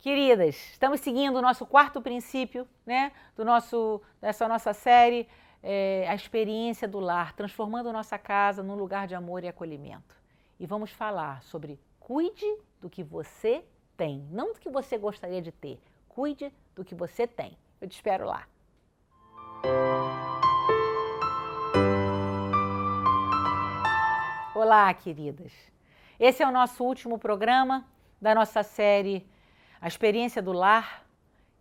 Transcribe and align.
Queridas, 0.00 0.54
estamos 0.70 1.00
seguindo 1.00 1.34
o 1.34 1.42
nosso 1.42 1.66
quarto 1.66 2.00
princípio, 2.00 2.68
né, 2.86 3.10
do 3.34 3.44
nosso, 3.44 4.00
dessa 4.20 4.46
nossa 4.46 4.72
série, 4.72 5.28
é, 5.60 6.06
a 6.08 6.14
experiência 6.14 6.86
do 6.86 7.00
lar, 7.00 7.32
transformando 7.32 7.92
nossa 7.92 8.16
casa 8.16 8.62
num 8.62 8.76
lugar 8.76 9.08
de 9.08 9.16
amor 9.16 9.42
e 9.42 9.48
acolhimento. 9.48 10.14
E 10.60 10.66
vamos 10.66 10.92
falar 10.92 11.42
sobre 11.42 11.80
cuide 11.98 12.46
do 12.80 12.88
que 12.88 13.02
você 13.02 13.64
tem, 13.96 14.24
não 14.30 14.52
do 14.52 14.60
que 14.60 14.70
você 14.70 14.96
gostaria 14.96 15.42
de 15.42 15.50
ter, 15.50 15.80
cuide 16.08 16.52
do 16.76 16.84
que 16.84 16.94
você 16.94 17.26
tem. 17.26 17.58
Eu 17.80 17.88
te 17.88 17.94
espero 17.94 18.24
lá. 18.24 18.46
Olá, 24.54 24.94
queridas. 24.94 25.52
Esse 26.20 26.40
é 26.40 26.46
o 26.46 26.52
nosso 26.52 26.84
último 26.84 27.18
programa 27.18 27.84
da 28.22 28.32
nossa 28.32 28.62
série 28.62 29.26
A 29.80 29.86
Experiência 29.86 30.42
do 30.42 30.52
Lar, 30.52 31.04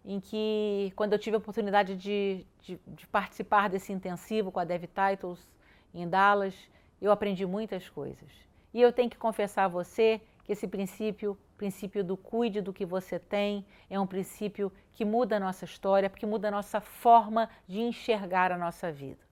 em 0.03 0.19
que, 0.19 0.91
quando 0.95 1.13
eu 1.13 1.19
tive 1.19 1.35
a 1.35 1.39
oportunidade 1.39 1.95
de, 1.95 2.45
de, 2.61 2.79
de 2.87 3.05
participar 3.07 3.69
desse 3.69 3.91
intensivo 3.91 4.51
com 4.51 4.59
a 4.59 4.63
Dev 4.63 4.85
Titles 4.85 5.39
em 5.93 6.07
Dallas, 6.07 6.55
eu 7.01 7.11
aprendi 7.11 7.45
muitas 7.45 7.89
coisas. 7.89 8.29
E 8.73 8.81
eu 8.81 8.91
tenho 8.91 9.09
que 9.09 9.17
confessar 9.17 9.65
a 9.65 9.67
você 9.67 10.21
que 10.43 10.53
esse 10.53 10.67
princípio, 10.67 11.37
princípio 11.57 12.03
do 12.03 12.15
cuide 12.15 12.61
do 12.61 12.73
que 12.73 12.85
você 12.85 13.19
tem, 13.19 13.65
é 13.89 13.99
um 13.99 14.07
princípio 14.07 14.71
que 14.93 15.03
muda 15.03 15.35
a 15.35 15.39
nossa 15.39 15.65
história, 15.65 16.09
porque 16.09 16.25
muda 16.25 16.47
a 16.47 16.51
nossa 16.51 16.79
forma 16.79 17.49
de 17.67 17.81
enxergar 17.81 18.51
a 18.51 18.57
nossa 18.57 18.91
vida. 18.91 19.27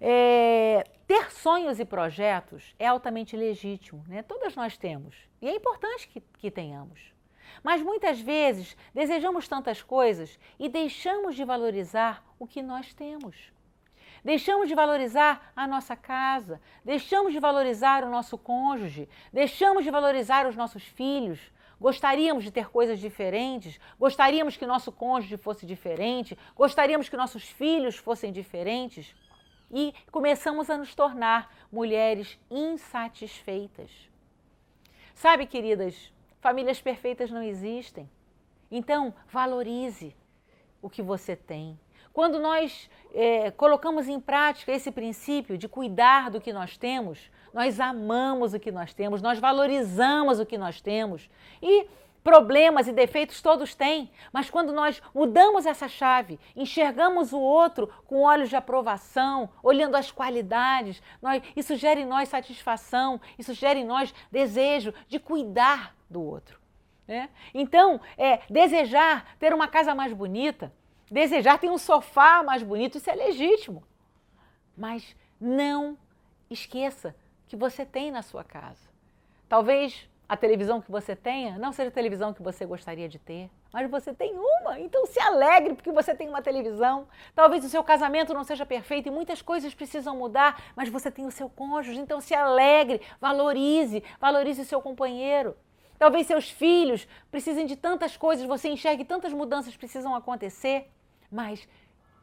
É, 0.00 0.84
ter 1.06 1.32
sonhos 1.32 1.80
e 1.80 1.84
projetos 1.84 2.74
é 2.78 2.86
altamente 2.86 3.36
legítimo, 3.36 4.04
né? 4.06 4.22
todas 4.22 4.54
nós 4.54 4.76
temos, 4.76 5.16
e 5.42 5.48
é 5.48 5.54
importante 5.54 6.08
que, 6.08 6.20
que 6.20 6.50
tenhamos. 6.50 7.17
Mas 7.62 7.82
muitas 7.82 8.20
vezes 8.20 8.76
desejamos 8.94 9.48
tantas 9.48 9.82
coisas 9.82 10.38
e 10.58 10.68
deixamos 10.68 11.34
de 11.34 11.44
valorizar 11.44 12.24
o 12.38 12.46
que 12.46 12.62
nós 12.62 12.92
temos. 12.94 13.36
Deixamos 14.24 14.68
de 14.68 14.74
valorizar 14.74 15.52
a 15.54 15.66
nossa 15.66 15.96
casa, 15.96 16.60
deixamos 16.84 17.32
de 17.32 17.38
valorizar 17.38 18.04
o 18.04 18.10
nosso 18.10 18.36
cônjuge, 18.36 19.08
deixamos 19.32 19.84
de 19.84 19.90
valorizar 19.90 20.46
os 20.46 20.56
nossos 20.56 20.82
filhos. 20.82 21.38
Gostaríamos 21.80 22.42
de 22.42 22.50
ter 22.50 22.68
coisas 22.68 22.98
diferentes, 22.98 23.78
gostaríamos 23.98 24.56
que 24.56 24.66
nosso 24.66 24.90
cônjuge 24.90 25.36
fosse 25.36 25.64
diferente, 25.64 26.36
gostaríamos 26.56 27.08
que 27.08 27.16
nossos 27.16 27.44
filhos 27.44 27.96
fossem 27.96 28.32
diferentes 28.32 29.14
e 29.70 29.94
começamos 30.10 30.68
a 30.70 30.76
nos 30.76 30.94
tornar 30.94 31.54
mulheres 31.70 32.36
insatisfeitas. 32.50 33.90
Sabe, 35.14 35.46
queridas, 35.46 36.12
famílias 36.40 36.80
perfeitas 36.80 37.30
não 37.30 37.42
existem. 37.42 38.08
Então, 38.70 39.14
valorize 39.30 40.14
o 40.82 40.90
que 40.90 41.02
você 41.02 41.34
tem. 41.34 41.78
Quando 42.12 42.38
nós 42.38 42.90
é, 43.14 43.50
colocamos 43.50 44.08
em 44.08 44.18
prática 44.18 44.72
esse 44.72 44.90
princípio 44.90 45.56
de 45.56 45.68
cuidar 45.68 46.30
do 46.30 46.40
que 46.40 46.52
nós 46.52 46.76
temos, 46.76 47.30
nós 47.52 47.80
amamos 47.80 48.54
o 48.54 48.60
que 48.60 48.72
nós 48.72 48.92
temos, 48.92 49.22
nós 49.22 49.38
valorizamos 49.38 50.40
o 50.40 50.46
que 50.46 50.58
nós 50.58 50.80
temos. 50.80 51.30
E 51.62 51.86
problemas 52.22 52.86
e 52.88 52.92
defeitos 52.92 53.40
todos 53.40 53.74
têm, 53.74 54.10
mas 54.32 54.50
quando 54.50 54.72
nós 54.72 55.00
mudamos 55.14 55.64
essa 55.64 55.88
chave, 55.88 56.38
enxergamos 56.54 57.32
o 57.32 57.38
outro 57.38 57.88
com 58.06 58.22
olhos 58.22 58.50
de 58.50 58.56
aprovação, 58.56 59.48
olhando 59.62 59.94
as 59.94 60.10
qualidades, 60.10 61.00
nós, 61.22 61.42
isso 61.56 61.74
gera 61.76 62.00
em 62.00 62.04
nós 62.04 62.28
satisfação, 62.28 63.20
isso 63.38 63.54
gera 63.54 63.78
em 63.78 63.84
nós 63.84 64.12
desejo 64.30 64.92
de 65.08 65.18
cuidar 65.18 65.96
do 66.08 66.22
outro. 66.22 66.60
Né? 67.06 67.28
Então, 67.54 68.00
é, 68.16 68.40
desejar 68.50 69.36
ter 69.38 69.54
uma 69.54 69.66
casa 69.68 69.94
mais 69.94 70.12
bonita, 70.12 70.72
Desejar 71.10 71.58
ter 71.58 71.70
um 71.70 71.78
sofá 71.78 72.42
mais 72.42 72.62
bonito, 72.62 72.98
isso 72.98 73.10
é 73.10 73.14
legítimo. 73.14 73.82
Mas 74.76 75.16
não 75.40 75.96
esqueça 76.50 77.14
que 77.46 77.56
você 77.56 77.84
tem 77.84 78.10
na 78.10 78.22
sua 78.22 78.44
casa. 78.44 78.88
Talvez 79.48 80.08
a 80.28 80.36
televisão 80.36 80.82
que 80.82 80.90
você 80.90 81.16
tenha 81.16 81.58
não 81.58 81.72
seja 81.72 81.88
a 81.88 81.92
televisão 81.92 82.34
que 82.34 82.42
você 82.42 82.66
gostaria 82.66 83.08
de 83.08 83.18
ter, 83.18 83.50
mas 83.72 83.90
você 83.90 84.12
tem 84.12 84.34
uma, 84.34 84.78
então 84.78 85.06
se 85.06 85.18
alegre 85.18 85.74
porque 85.74 85.90
você 85.90 86.14
tem 86.14 86.28
uma 86.28 86.42
televisão. 86.42 87.08
Talvez 87.34 87.64
o 87.64 87.68
seu 87.70 87.82
casamento 87.82 88.34
não 88.34 88.44
seja 88.44 88.66
perfeito 88.66 89.08
e 89.08 89.10
muitas 89.10 89.40
coisas 89.40 89.74
precisam 89.74 90.14
mudar, 90.14 90.62
mas 90.76 90.90
você 90.90 91.10
tem 91.10 91.24
o 91.24 91.30
seu 91.30 91.48
cônjuge, 91.48 91.98
então 91.98 92.20
se 92.20 92.34
alegre, 92.34 93.00
valorize, 93.18 94.04
valorize 94.20 94.60
o 94.60 94.66
seu 94.66 94.82
companheiro. 94.82 95.56
Talvez 95.98 96.26
seus 96.26 96.48
filhos 96.48 97.08
precisem 97.30 97.66
de 97.66 97.76
tantas 97.76 98.16
coisas, 98.16 98.46
você 98.46 98.68
enxergue 98.68 99.04
tantas 99.04 99.32
mudanças 99.32 99.76
precisam 99.76 100.14
acontecer. 100.14 100.90
Mas 101.30 101.68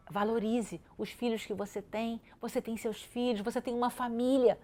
valorize 0.09 0.81
os 0.97 1.09
filhos 1.09 1.46
que 1.46 1.53
você 1.53 1.81
tem. 1.81 2.22
Você 2.41 2.62
tem 2.62 2.78
seus 2.78 3.02
filhos, 3.02 3.41
você 3.41 3.62
tem 3.62 3.74
uma 3.74 3.90
família. 3.90 4.58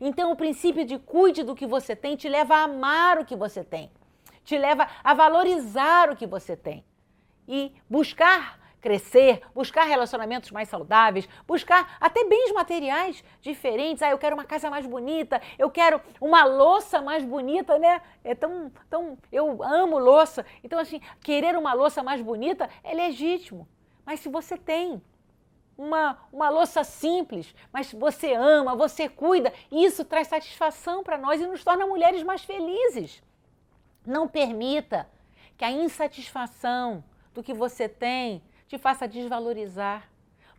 Então, 0.00 0.30
o 0.30 0.36
princípio 0.36 0.84
de 0.84 0.98
cuide 0.98 1.42
do 1.42 1.54
que 1.54 1.66
você 1.66 1.96
tem 1.96 2.16
te 2.16 2.28
leva 2.28 2.56
a 2.56 2.64
amar 2.64 3.18
o 3.18 3.24
que 3.24 3.34
você 3.34 3.64
tem, 3.64 3.90
te 4.44 4.58
leva 4.58 4.86
a 5.02 5.14
valorizar 5.14 6.10
o 6.10 6.16
que 6.16 6.26
você 6.26 6.56
tem 6.56 6.84
e 7.46 7.72
buscar 7.88 8.60
crescer, 8.80 9.42
buscar 9.54 9.84
relacionamentos 9.84 10.50
mais 10.50 10.68
saudáveis, 10.68 11.28
buscar 11.46 11.96
até 12.00 12.24
bens 12.24 12.52
materiais 12.52 13.22
diferentes. 13.40 14.02
Ah, 14.02 14.10
eu 14.10 14.18
quero 14.18 14.36
uma 14.36 14.44
casa 14.44 14.70
mais 14.70 14.86
bonita, 14.86 15.40
eu 15.58 15.70
quero 15.70 16.00
uma 16.20 16.44
louça 16.44 17.00
mais 17.00 17.24
bonita, 17.24 17.78
né? 17.78 18.00
É 18.22 18.34
tão, 18.34 18.70
tão, 18.88 19.18
eu 19.32 19.62
amo 19.62 19.98
louça. 19.98 20.44
Então, 20.62 20.78
assim, 20.78 21.00
querer 21.20 21.56
uma 21.56 21.72
louça 21.72 22.02
mais 22.02 22.20
bonita 22.20 22.68
é 22.82 22.94
legítimo. 22.94 23.68
Mas 24.04 24.20
se 24.20 24.28
você 24.28 24.56
tem 24.56 25.02
uma, 25.76 26.18
uma 26.32 26.48
louça 26.48 26.82
simples, 26.82 27.54
mas 27.72 27.92
você 27.92 28.34
ama, 28.34 28.74
você 28.74 29.08
cuida, 29.08 29.52
isso 29.70 30.04
traz 30.04 30.26
satisfação 30.26 31.04
para 31.04 31.16
nós 31.16 31.40
e 31.40 31.46
nos 31.46 31.62
torna 31.62 31.86
mulheres 31.86 32.22
mais 32.24 32.42
felizes. 32.42 33.22
Não 34.04 34.26
permita 34.26 35.08
que 35.56 35.64
a 35.64 35.70
insatisfação 35.70 37.04
do 37.32 37.42
que 37.42 37.54
você 37.54 37.88
tem 37.88 38.42
te 38.68 38.78
faça 38.78 39.08
desvalorizar. 39.08 40.08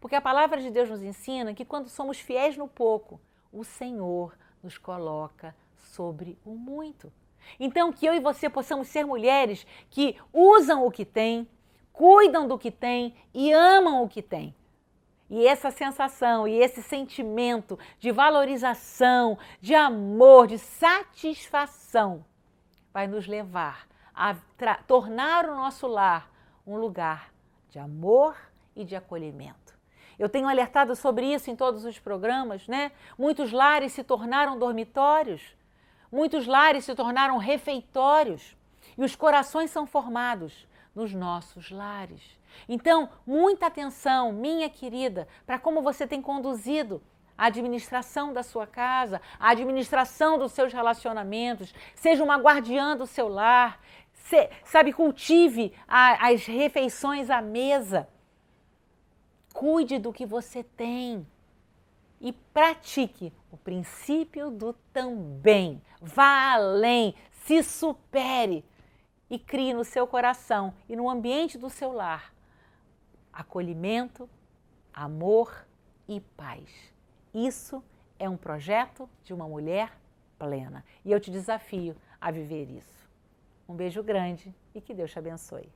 Porque 0.01 0.15
a 0.15 0.21
palavra 0.21 0.61
de 0.61 0.71
Deus 0.71 0.89
nos 0.89 1.03
ensina 1.03 1.53
que 1.53 1.63
quando 1.63 1.87
somos 1.87 2.19
fiéis 2.19 2.57
no 2.57 2.67
pouco, 2.67 3.21
o 3.53 3.63
Senhor 3.63 4.35
nos 4.61 4.77
coloca 4.77 5.55
sobre 5.75 6.37
o 6.43 6.51
muito. 6.51 7.11
Então, 7.59 7.91
que 7.91 8.05
eu 8.05 8.13
e 8.13 8.19
você 8.19 8.49
possamos 8.49 8.87
ser 8.87 9.05
mulheres 9.05 9.65
que 9.89 10.17
usam 10.33 10.85
o 10.85 10.91
que 10.91 11.05
têm, 11.05 11.47
cuidam 11.93 12.47
do 12.47 12.57
que 12.57 12.71
têm 12.71 13.15
e 13.33 13.51
amam 13.51 14.03
o 14.03 14.09
que 14.09 14.21
têm. 14.21 14.55
E 15.29 15.45
essa 15.45 15.69
sensação 15.69 16.47
e 16.47 16.59
esse 16.59 16.81
sentimento 16.81 17.77
de 17.99 18.11
valorização, 18.11 19.37
de 19.61 19.75
amor, 19.75 20.47
de 20.47 20.57
satisfação 20.57 22.25
vai 22.91 23.05
nos 23.05 23.27
levar 23.27 23.87
a 24.13 24.35
tornar 24.87 25.45
o 25.45 25.55
nosso 25.55 25.87
lar 25.87 26.31
um 26.65 26.77
lugar 26.77 27.31
de 27.69 27.79
amor 27.79 28.35
e 28.75 28.83
de 28.83 28.95
acolhimento. 28.95 29.77
Eu 30.17 30.27
tenho 30.27 30.47
alertado 30.47 30.95
sobre 30.95 31.33
isso 31.33 31.49
em 31.49 31.55
todos 31.55 31.85
os 31.85 31.97
programas, 31.97 32.67
né? 32.67 32.91
Muitos 33.17 33.51
lares 33.51 33.93
se 33.93 34.03
tornaram 34.03 34.59
dormitórios, 34.59 35.55
muitos 36.11 36.45
lares 36.45 36.83
se 36.83 36.93
tornaram 36.93 37.37
refeitórios 37.37 38.57
e 38.97 39.03
os 39.03 39.15
corações 39.15 39.71
são 39.71 39.87
formados 39.87 40.67
nos 40.93 41.13
nossos 41.13 41.71
lares. 41.71 42.37
Então, 42.67 43.09
muita 43.25 43.67
atenção, 43.67 44.33
minha 44.33 44.69
querida, 44.69 45.27
para 45.45 45.59
como 45.59 45.81
você 45.81 46.05
tem 46.05 46.21
conduzido 46.21 47.01
a 47.37 47.45
administração 47.45 48.33
da 48.33 48.43
sua 48.43 48.67
casa, 48.67 49.21
a 49.39 49.51
administração 49.51 50.37
dos 50.37 50.51
seus 50.51 50.73
relacionamentos. 50.73 51.73
Seja 51.95 52.21
uma 52.21 52.35
guardiã 52.35 52.97
do 52.97 53.07
seu 53.07 53.29
lar, 53.29 53.79
se, 54.29 54.49
sabe, 54.63 54.93
cultive 54.93 55.73
a, 55.87 56.29
as 56.29 56.45
refeições 56.45 57.29
à 57.29 57.41
mesa. 57.41 58.07
Cuide 59.51 59.97
do 59.97 60.13
que 60.13 60.25
você 60.25 60.63
tem 60.63 61.25
e 62.21 62.31
pratique 62.31 63.33
o 63.51 63.57
princípio 63.57 64.51
do 64.51 64.73
também. 64.93 65.81
Vá 65.99 66.53
além, 66.53 67.15
se 67.31 67.63
supere 67.63 68.63
e 69.29 69.39
crie 69.39 69.73
no 69.73 69.83
seu 69.83 70.05
coração 70.05 70.73
e 70.87 70.95
no 70.95 71.09
ambiente 71.09 71.57
do 71.57 71.69
seu 71.69 71.91
lar 71.91 72.33
acolhimento, 73.31 74.29
amor 74.93 75.65
e 76.07 76.19
paz. 76.19 76.69
Isso 77.33 77.81
é 78.19 78.29
um 78.29 78.35
projeto 78.35 79.09
de 79.23 79.33
uma 79.33 79.47
mulher 79.47 79.97
plena 80.37 80.83
e 81.05 81.11
eu 81.11 81.19
te 81.21 81.31
desafio 81.31 81.95
a 82.19 82.31
viver 82.31 82.69
isso. 82.69 82.98
Um 83.69 83.75
beijo 83.75 84.01
grande 84.01 84.51
e 84.73 84.81
que 84.81 84.95
Deus 84.95 85.11
te 85.11 85.19
abençoe. 85.19 85.69